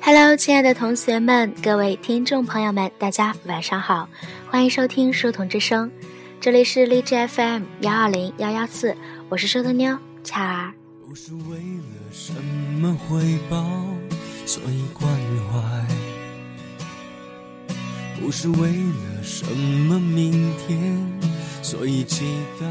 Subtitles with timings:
[0.00, 4.08] Hello，亲爱的同学们，各位听众朋友们，大家晚上好，
[4.50, 5.88] 欢迎收听书童之声，
[6.40, 8.96] 这里是荔枝 FM 幺二零幺幺四，
[9.28, 10.72] 我是书童妞巧儿。
[11.06, 13.64] 不是为了什么回报，
[14.44, 15.08] 所以关
[15.52, 15.60] 怀；
[18.20, 20.98] 不是为了什么明天，
[21.62, 22.24] 所以期
[22.58, 22.66] 待。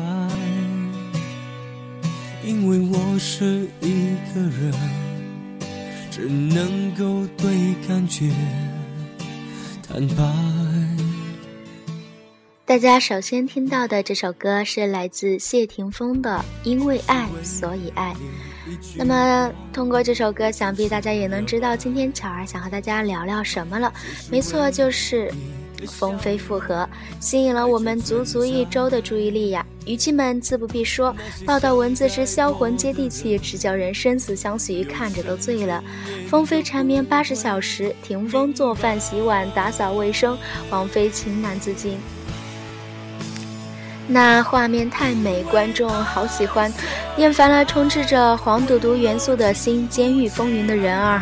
[2.46, 4.74] 因为我是一个人。
[6.16, 8.30] 只能够对感觉
[9.88, 10.24] 坦白。
[12.66, 18.14] 大家首先听到的这首歌是来自谢霆锋的《因为爱所以爱》。
[18.96, 23.92] 那么通过这首歌，想必大家也能知道今天巧儿想和大家聊聊什么了。
[24.30, 25.34] 没错，就是。
[25.86, 26.88] 风飞复合，
[27.20, 29.66] 吸引了我们足足一周的注意力呀！
[29.86, 31.16] 语气们自不必说，
[31.46, 35.84] 报道文字之销魂接地气，直叫人生死相许，看着都醉了。
[36.30, 40.38] 风飞缠绵八十小时，霆锋做饭洗碗打扫卫生，
[40.70, 41.98] 王菲情难自禁。
[44.08, 46.72] 那画面太美，观众好喜欢。
[47.18, 51.22] 厌烦了充斥着黄赌毒元素的新《监狱风云》的人儿。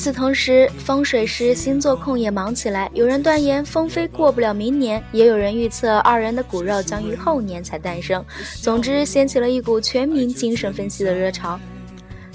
[0.00, 2.90] 与此同时，风水师、星座控也忙起来。
[2.94, 8.24] 有人断言风飞过不了明年，也有人预测二人的骨肉将于后年才诞生。
[8.62, 11.60] 总之，掀起了一股全民精神分析的热潮。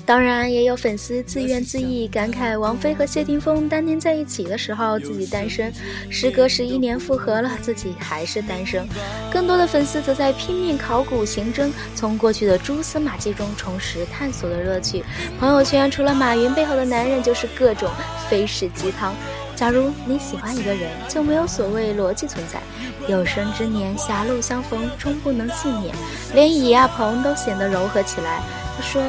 [0.06, 5.74] 当然，也有粉丝自怨自艾，感慨王菲和谢霆锋当年在一起的时候自己单身，
[6.12, 8.88] 时隔十一年复合了，自己还是单身。
[9.32, 15.04] 更多的粉丝则在拼命考古刑侦，从过去的蛛丝马迹中重拾探索的乐趣。
[15.40, 17.90] 朋友圈除了马云背后的男人，就是各种
[18.30, 19.16] 非式鸡汤。
[19.56, 22.62] 假如你喜欢一个人，就没有所谓逻辑存在。
[23.08, 25.96] 有生之年，狭路相逢终不能幸免。
[26.36, 28.42] 连李亚鹏都显得柔和起来。
[28.78, 29.02] 他说：“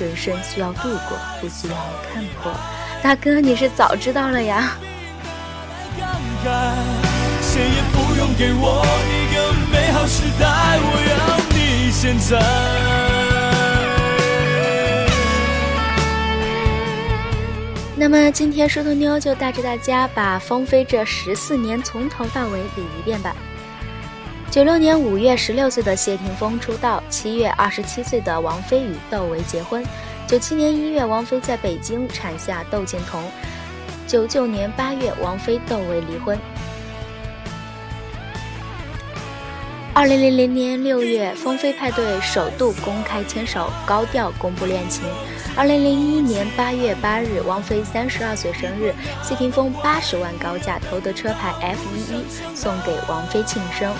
[0.00, 1.76] 人生需要度过，不需要
[2.12, 2.52] 看破。”
[3.02, 4.76] 大哥，你是早知道了呀。
[17.96, 23.36] 那么今天梳头妞就带着大家把风飞这十四年从头到尾理一遍吧。
[24.50, 29.80] 九六年五月，十六岁的谢霆锋出道；七月，二十七岁的王菲与窦唯结婚；
[30.26, 33.22] 九七年一月，王菲在北京产下窦靖童；
[34.08, 36.36] 九九年八月，王菲窦唯离婚；
[39.94, 45.04] 二零零零年六月，风飞派对首度公开牵手，高调公布恋情；
[45.56, 52.24] 二零零一年八月八日，王菲三十二岁生日，谢霆锋八十万高价投得车牌 F 一一，
[52.56, 53.94] 送给王菲庆生。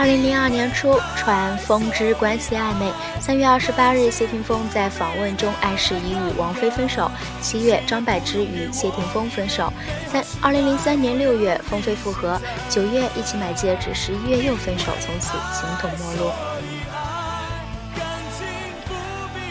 [0.00, 2.90] 二零零二年初，传风之关系暧昧。
[3.20, 7.12] 三月二十八日，谢霆锋在访问中暗示已与王菲分手。
[7.42, 9.70] 七月，张柏芝与谢霆锋分手。
[10.10, 12.40] 三二零零三年六月，风飞复合。
[12.70, 13.92] 九月，一起买戒指。
[13.92, 16.32] 十一月又分手，从此形同陌路。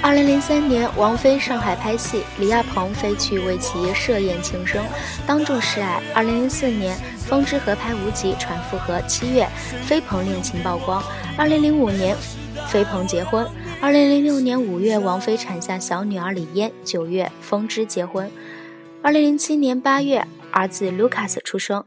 [0.02, 4.84] 二零零三年，王菲上海拍戏，李亚鹏飞去为其设宴庆生，
[5.28, 6.02] 当众示爱。
[6.16, 6.98] 二零零四年。
[7.30, 9.48] 风之合拍无极传复合，七月
[9.84, 11.00] 飞鹏恋情曝光。
[11.38, 12.18] 二零零五年，
[12.68, 13.48] 飞鹏结婚。
[13.80, 16.72] 二零零六年五月，王菲产下小女儿李嫣。
[16.84, 18.32] 九月，风之结婚。
[19.04, 21.86] 二零零七年八月，儿子 Lucas 出生。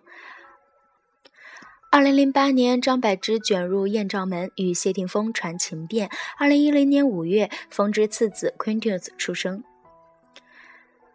[1.91, 6.09] 二零零八年，张柏芝卷入艳照门，与谢霆锋传情变。
[6.39, 9.65] 二零一零年五月，风之次子 Quintus 出生。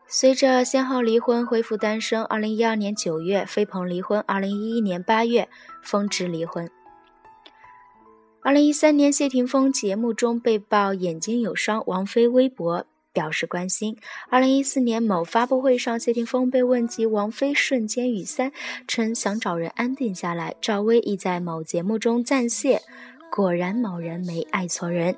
[0.09, 5.49] 随着先后离婚恢复单身，二零一二年九月飞鹏离婚，二零一一年八月
[5.83, 6.69] 风之离婚。
[8.41, 13.97] 二零一三年谢霆锋节目中被曝眼睛有伤，王菲微博表示关心。
[14.29, 18.53] 二零一四年某发布会上，谢霆锋被问及王菲瞬间语塞，
[18.87, 20.55] 称想找人安定下来。
[20.61, 22.81] 赵薇亦在某节目中赞谢，
[23.29, 25.17] 果然某人没爱错人。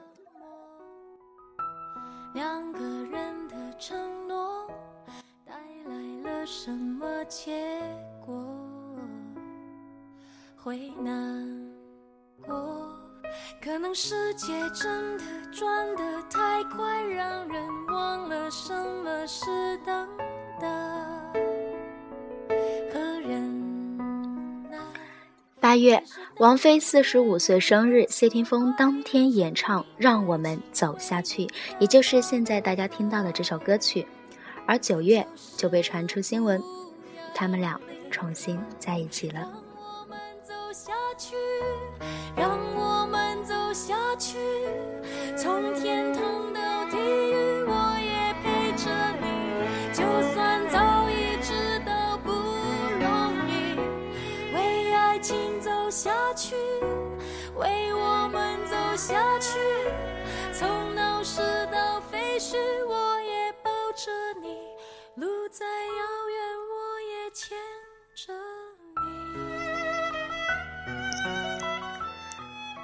[6.51, 7.51] 什么结
[8.25, 8.35] 果
[10.55, 11.47] 会难
[12.43, 12.89] 过？
[13.61, 19.09] 可能世界真的转得太快，让人忘了什么
[25.61, 26.03] 八月，
[26.39, 31.45] 王菲四十五岁生日，谢霆锋当天演唱《让我们走下去》，
[31.79, 34.07] 也就是现在大家听到的这首歌曲。
[34.69, 35.25] 而九月
[35.57, 36.61] 就被传出新闻，
[37.33, 37.81] 他们俩
[38.11, 39.39] 重新在一起了。
[39.39, 41.35] 让我们走下去，
[42.37, 44.37] 让我们走下去
[45.35, 45.98] 从天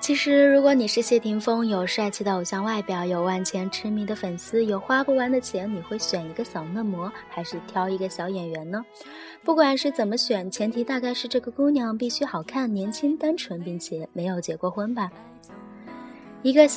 [0.05, 8.85] 其实，如果你是谢霆锋，有帅气的偶像外表，有万千痴迷的粉丝，有花不完的钱，你会选一个小嫩模，还是挑一个小演员呢？
[9.43, 15.11] 不管是怎么选，前提大概是这个姑娘必须好看、年轻、单纯，并且没有结过婚吧。
[16.43, 16.69] 一个。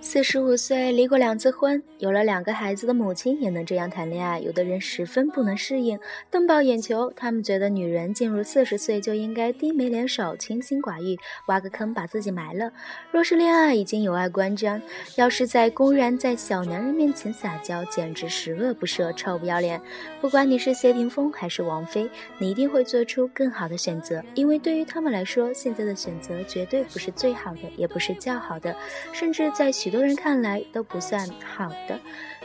[0.00, 5.98] 四十五岁，离过两次婚，有了两个孩子的母亲也能这样谈恋爱，有的人十分不能适应，
[6.30, 7.12] 瞪爆眼球。
[7.16, 11.16] 他们觉得女人进入四十岁就应该低眉敛首、清心寡欲，
[11.46, 12.70] 挖个坑把自己埋了。
[13.10, 14.80] 若是恋爱已经有碍观瞻，
[15.16, 19.80] 要是在公然在小男人面前撒娇，简直十恶不赦、臭不要脸。
[20.20, 28.76] 不管你是谢霆锋还是王菲，你一定会做出更好的选择，因为对于他们来说，现在的选择绝对不是最好的，也不是较好的，
[29.12, 29.72] 甚至在。
[29.78, 31.98] 许多人看来都不算好的，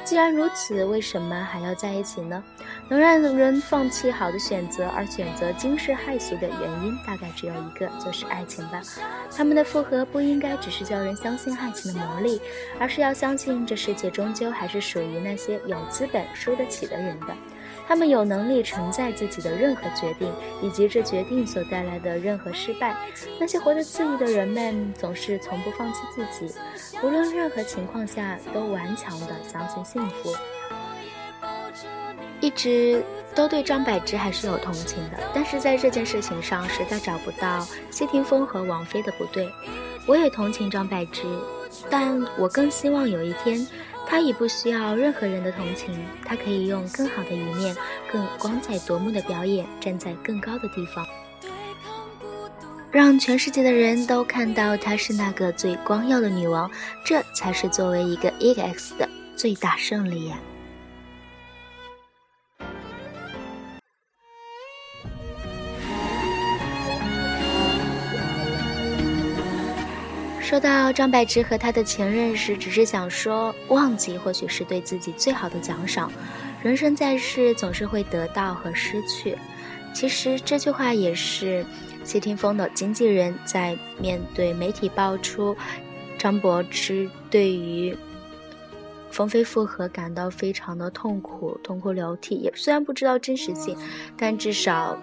[0.03, 2.43] 既然如此，为什么还要在一起呢？
[2.89, 8.81] 能让人放弃好的选择而选择惊世骇俗的原因，大概只有一个，就是爱情吧。
[9.35, 12.41] 他们的复合不应该只是叫人相信爱情的魔力，
[12.79, 17.27] 而是要相信这世界终究还是属于那些有资本输得起的人的。
[17.87, 20.31] 他们有能力承载自己的任何决定，
[20.61, 22.95] 以及这决定所带来的任何失败。
[23.39, 26.53] 那些活得恣意的人们，总是从不放弃自己，
[27.03, 30.33] 无论任何情况下都顽强地相信幸福。
[32.39, 33.03] 一直
[33.33, 39.49] 都对张柏芝还是有同情的，但是在这件事情上，实在找不到谢霆锋和王菲的不对。
[40.05, 41.23] 我也同情张柏芝，
[41.89, 43.65] 但我更希望有一天。
[44.05, 47.75] 她已不需要任何人的同情，她可以用更好的一面、
[48.11, 51.05] 更光彩夺目的表演，站在更高的地方，
[52.91, 56.69] 让全世界的人都看到她是那个最光耀的女王，
[57.03, 60.37] 这才是作为一个 EX 的最大胜利呀。
[70.53, 76.11] 说到张柏芝和她的前任时，只是想说，忘记或许是对自己最好的奖赏。
[76.61, 79.35] 人生在世，总是会得到和失去。
[79.95, 81.65] 其实这句话也是
[82.03, 85.57] 谢霆锋的经纪人在面对媒体爆出
[86.19, 87.97] 张柏芝对于
[89.09, 92.35] 冯飞复合感到非常的痛苦，痛哭流涕。
[92.35, 93.75] 也虽然不知道真实性，
[94.15, 94.95] 但至少。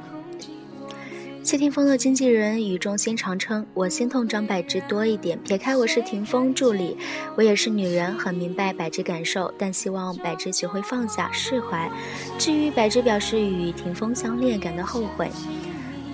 [1.42, 5.38] 谢霆锋的经纪人语重心长称：“我心痛张柏芝多一点。
[5.42, 6.96] 撇开我是霆锋助理，
[7.34, 11.90] 我也是女人，很明白柏芝感受，但希望柏芝学会放下释怀。
[12.38, 15.30] 至于柏芝表示与霆锋相恋感到后悔，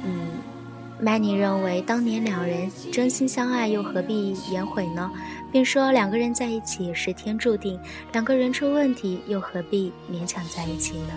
[0.04, 0.28] 嗯
[1.02, 5.10] ，Many 认为当年两人真心相爱，又何必言悔呢？
[5.50, 7.78] 并说两个人在一起是天注定，
[8.12, 11.10] 两个人出问题又何必勉强在一起呢？”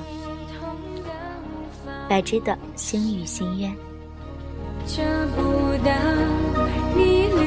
[2.10, 3.72] 柏芝的心与心愿。
[4.90, 5.04] 找
[5.36, 5.92] 不到
[6.96, 7.39] 你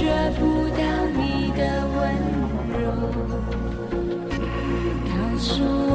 [0.00, 0.40] 也感觉不
[0.70, 0.80] 到
[1.14, 1.60] 你的
[1.94, 1.98] 温
[2.72, 2.82] 柔，
[5.04, 5.94] 告诉我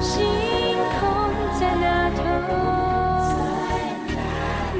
[0.00, 0.14] 星
[0.98, 1.00] 空
[1.58, 2.20] 在哪头？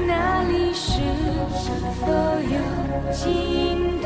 [0.05, 0.11] 哪
[0.43, 0.85] 里是
[2.01, 2.05] 否
[2.43, 2.55] 有
[3.13, 3.25] 尽
[4.01, 4.05] 头？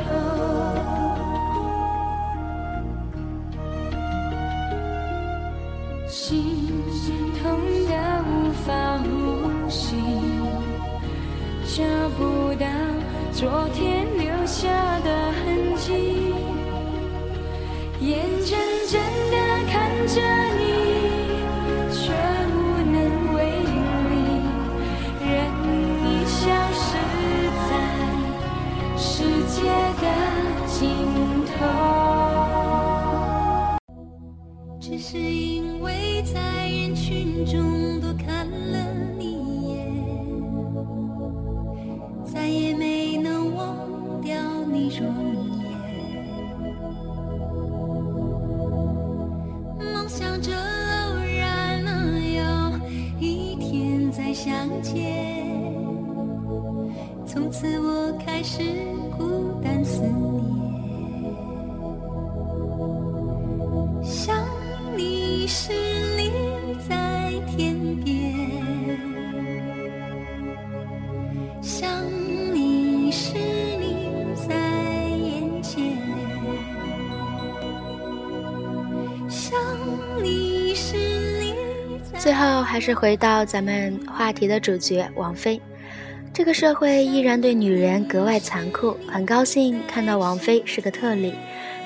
[6.08, 6.20] 心
[7.42, 7.44] 痛
[7.88, 7.92] 的
[8.28, 8.30] 无
[8.64, 9.10] 法呼
[9.70, 9.96] 吸，
[11.66, 11.84] 找
[12.18, 12.20] 不
[12.60, 12.66] 到。
[13.34, 14.01] 昨天
[37.46, 37.81] 中
[82.18, 85.60] 最后还是回到咱们话题的主角王菲。
[86.34, 91.34] 这个社会依然对女人格外残酷，很高兴看到王菲是个特例。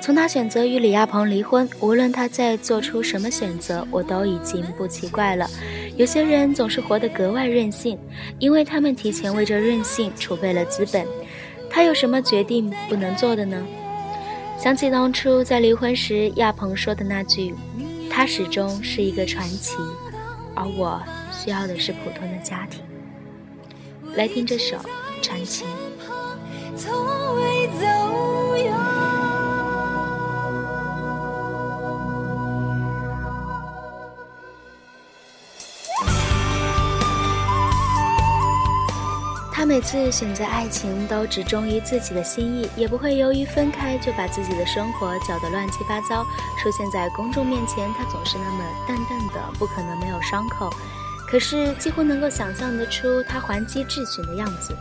[0.01, 5.49] 从她选择与李亚鹏离婚，无论她再做出什么选择，我都已经不奇怪了。
[5.95, 7.97] 有些人总是活得格外任性，
[8.37, 11.07] 因为他们提前为这任性储备了资本。
[11.69, 13.65] 她有什么决定不能做的呢？
[14.59, 17.53] 想起当初在离婚时，亚鹏说的那句
[18.15, 19.75] ：“他始终是一个传奇，
[20.55, 21.03] 而我
[21.34, 22.81] 需要的是普通的家庭。”
[24.15, 24.77] 来听这首
[25.22, 25.65] 《传奇》。
[39.85, 46.25] 次选择爱情都只忠于自己的心意，也不会由于分开就把自己的生活搅得乱七八糟。
[46.57, 50.71] 出现在公众面前，他总是那么淡淡的，不可能没有伤口。
[51.27, 54.75] 可是几乎能够想象得出他还击质询的样子。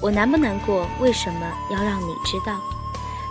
[0.00, 0.88] 我难不难过？
[1.00, 2.60] 为什么要让你知道？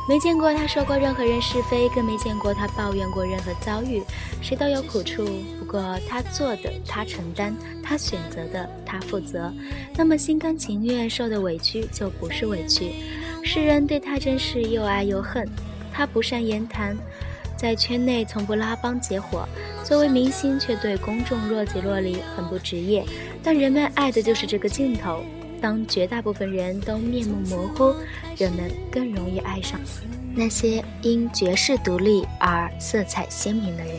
[0.08, 4.02] 没见过他说过任何人是非，更没见过他抱怨过任何遭遇。
[4.42, 5.26] 谁都有苦处，
[5.60, 9.52] 不过他做的他承担，他选择的他负责。
[9.98, 13.04] 那么心甘情愿受的委屈就不是委屈。
[13.44, 15.46] 世人对他真是又爱又恨。
[15.92, 16.96] 他不善言谈，
[17.58, 19.46] 在圈内从不拉帮结伙，
[19.84, 23.04] 作为明星却对公众若即若离，很不职业。
[23.44, 25.22] 但人们爱的就是这个镜头。
[25.62, 27.96] 当绝大部分人都面目模糊，
[28.38, 29.80] 人们更容易爱上
[30.36, 33.96] 那些因绝世独立而色彩鲜明的人。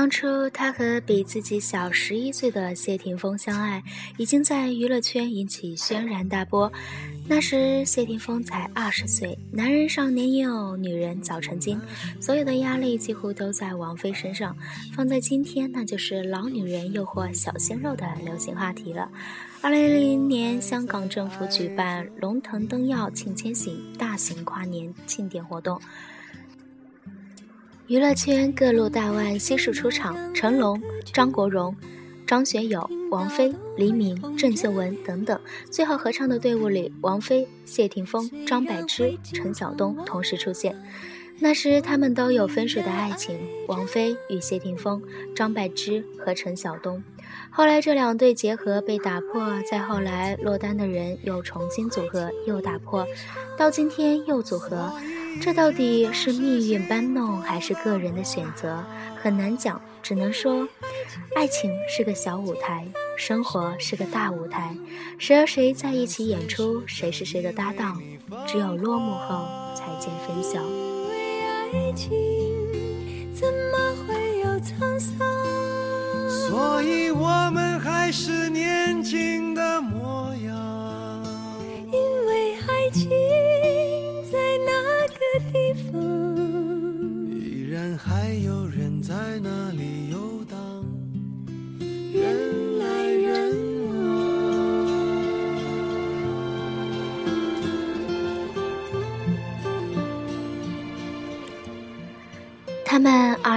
[0.00, 3.84] 当初他和比自己小十一岁的谢霆锋相爱，
[4.16, 6.72] 已经在娱乐圈引起轩然大波。
[7.28, 11.78] 那时谢霆锋才二十岁，男人少年幼，女人早成精，
[12.18, 14.56] 所有的压力几乎都在王菲身上。
[14.94, 19.06] 放在今天，那就是老女人诱惑小鲜肉的流行话题了。
[19.60, 25.78] 二零零零年，香港政府举办龙腾灯耀庆千禧大型跨年庆典活动。
[27.90, 30.80] 娱乐圈各路大腕悉数出场，成龙、
[31.12, 31.74] 张国荣、
[32.24, 35.36] 张学友、王菲、黎明、郑秀文等等。
[35.72, 40.80] 最后合唱的队伍里，王菲、谢霆锋、张柏芝、陈晓东同时出现。
[41.40, 45.02] 那时他们都有分水的爱情，王菲与谢霆锋，
[45.34, 47.02] 张柏芝和陈晓东。
[47.50, 53.04] 后来这两对结合被打破，再后来落单的人又重新组合，又打破，
[53.58, 54.92] 到今天又组合。
[55.40, 58.82] 这到底是命运搬弄还是个人的选择，
[59.22, 59.80] 很难讲。
[60.02, 60.66] 只能说，
[61.36, 62.86] 爱情是个小舞台，
[63.18, 64.74] 生活是个大舞台。
[65.18, 68.00] 谁和谁在一起演出，谁是谁的搭档，
[68.46, 70.58] 只有落幕后才见分晓。
[71.74, 72.10] 爱情
[73.34, 75.18] 怎么会有沧桑？
[76.30, 78.69] 所以我们还是年。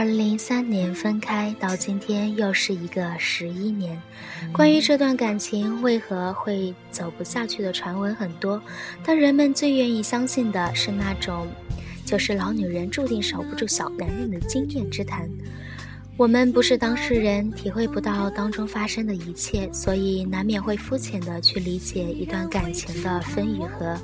[0.03, 3.98] 二零零三年分开，到今天又是一个十一年。
[4.51, 8.62] 关于这段感情为何会走不下去的传闻很多，
[9.05, 11.48] 但人们最愿意相信的是那种，
[12.03, 15.25] 就是老女人注定守不住小男人的经验之谈。
[16.17, 23.98] 我们不是当事人，体会不到当中发生的一切，所以难免会肤浅的去理解一段感情的分与合。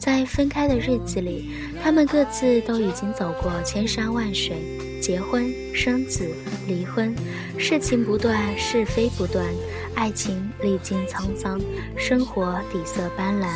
[0.00, 1.50] 在分开的日子里，
[1.82, 4.56] 他们各自都已经走过千山万水，
[4.98, 6.26] 结婚、生子、
[6.66, 7.14] 离婚，
[7.58, 9.44] 事情不断，是非不断，
[9.94, 11.60] 爱情历经沧桑，
[11.98, 13.46] 生活底色斑斓。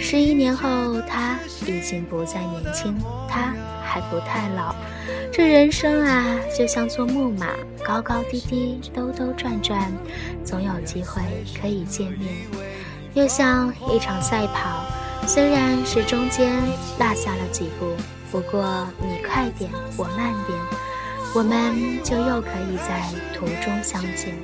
[0.00, 2.96] 十一年后，他已经不再年轻，
[3.28, 4.74] 他还不太老。
[5.30, 7.48] 这人生啊，就像坐木马，
[7.84, 9.92] 高高低低，兜兜转转，
[10.42, 11.20] 总有机会
[11.60, 12.32] 可以见面。
[13.12, 14.86] 又像一场赛跑。
[15.26, 16.52] 虽然是中间
[16.98, 17.96] 落下了几步，
[18.30, 20.58] 不过你快点，我慢点，
[21.34, 24.34] 我们就又可以在途中相见。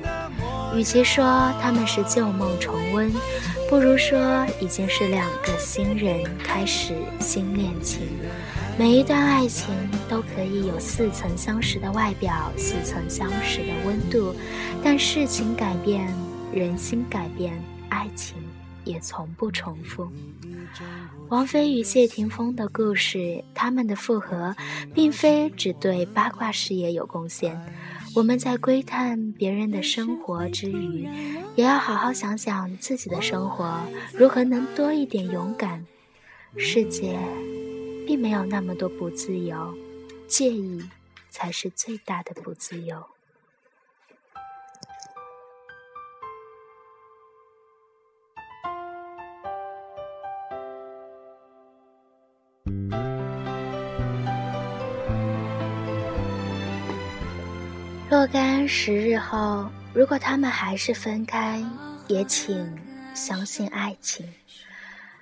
[0.75, 3.11] 与其说他们是旧梦重温，
[3.69, 8.01] 不如说已经是两个新人开始新恋情。
[8.77, 9.73] 每一段爱情
[10.07, 14.33] 都可以有似曾相识的外表，似曾相识的温度，
[14.83, 16.07] 但事情改变，
[16.53, 18.37] 人心改变，爱情
[18.85, 20.09] 也从不重复。
[21.29, 24.55] 王菲与谢霆锋的故事，他们的复合，
[24.93, 27.59] 并非只对八卦事业有贡献。
[28.15, 31.07] 我们在窥探别人的生活之余，
[31.55, 33.79] 也要好好想想自己的生活，
[34.13, 35.85] 如何能多一点勇敢。
[36.57, 37.19] 世界，
[38.07, 39.77] 并没有那么多不自由，
[40.27, 40.81] 介意，
[41.29, 43.05] 才是最大的不自由。
[58.31, 61.63] 干十日后，如果他们还是分开，
[62.07, 62.77] 也请
[63.15, 64.23] 相信爱情。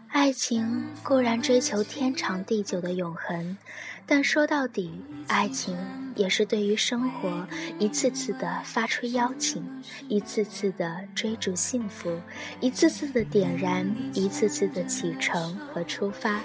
[0.10, 3.58] 爱情固然追求天长地久的永恒，
[4.06, 5.78] 但说到底，爱情
[6.16, 7.48] 也是对于生活
[7.80, 9.66] 一次次的发出邀请，
[10.10, 12.20] 一次次的追逐幸福，
[12.60, 16.42] 一次次的点燃，一次次的启程和出发。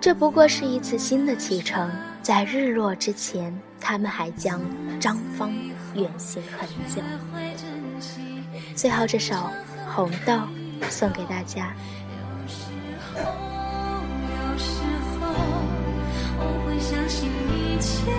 [0.00, 1.90] 这不过是一次新的启程，
[2.22, 3.52] 在日落之前。
[3.82, 4.60] 他们还将
[5.00, 5.50] 张芳
[5.94, 7.00] 远行很久。
[8.76, 9.34] 最后这首
[9.90, 10.34] 《红豆》
[10.90, 11.74] 送给大家。
[12.44, 12.66] 有时
[13.14, 13.20] 候，
[14.52, 14.82] 有时
[15.18, 15.32] 候，
[16.36, 18.12] 我会相信一切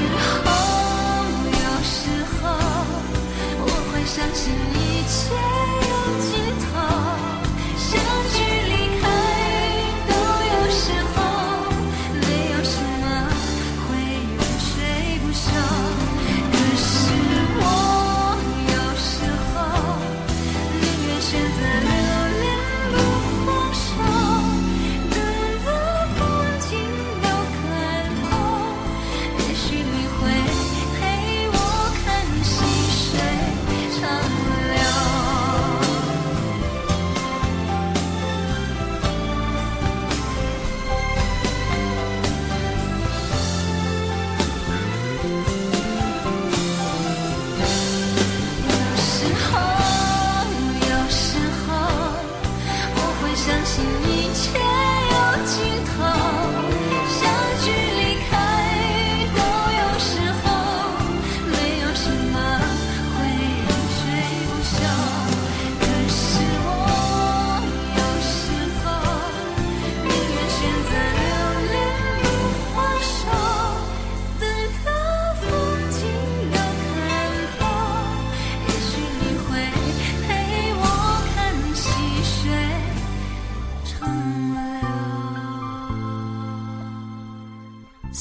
[0.00, 0.49] 哦。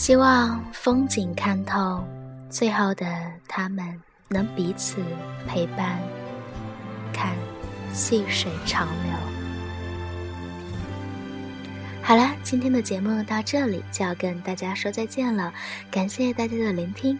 [0.09, 2.03] 希望风景看透，
[2.49, 3.05] 最后的
[3.47, 3.85] 他们
[4.27, 5.03] 能彼此
[5.47, 5.99] 陪伴，
[7.13, 7.35] 看
[7.93, 9.13] 细水长流。
[12.01, 15.53] 好啦，今天的节目到这里就要跟大家说再见了，
[15.91, 17.19] 感谢大家的聆听。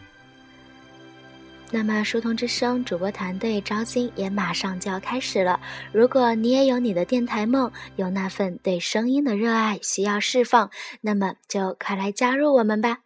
[1.72, 5.60] 那么，书童之声主播团队招新也马上就要开始了。
[5.92, 13.00] 如果你也有你的电台梦，有那份对声音的热爱需要释放，那么就快来加入我们吧！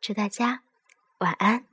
[0.00, 0.62] 祝大家
[1.18, 1.71] 晚安。